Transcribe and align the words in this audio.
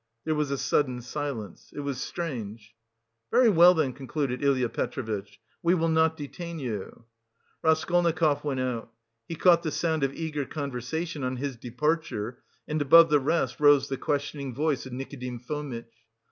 There 0.25 0.33
was 0.33 0.49
a 0.49 0.57
sudden 0.57 0.99
silence. 1.03 1.71
It 1.75 1.81
was 1.81 2.01
strange. 2.01 2.73
"Very 3.31 3.51
well, 3.51 3.75
then," 3.75 3.93
concluded 3.93 4.43
Ilya 4.43 4.69
Petrovitch, 4.69 5.39
"we 5.61 5.75
will 5.75 5.89
not 5.89 6.17
detain 6.17 6.57
you." 6.57 7.03
Raskolnikov 7.61 8.43
went 8.43 8.59
out. 8.59 8.91
He 9.27 9.35
caught 9.35 9.61
the 9.61 9.69
sound 9.69 10.03
of 10.03 10.11
eager 10.15 10.45
conversation 10.45 11.23
on 11.23 11.35
his 11.35 11.55
departure, 11.55 12.39
and 12.67 12.81
above 12.81 13.11
the 13.11 13.19
rest 13.19 13.59
rose 13.59 13.89
the 13.89 13.97
questioning 13.97 14.55
voice 14.55 14.87
of 14.87 14.91
Nikodim 14.93 15.37
Fomitch. 15.37 15.93